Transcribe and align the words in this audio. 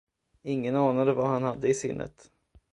Ingen 0.43 0.75
anade, 0.75 1.13
vad 1.13 1.27
han 1.29 1.43
hade 1.43 1.67
i 1.67 1.73
sinnet. 1.73 2.31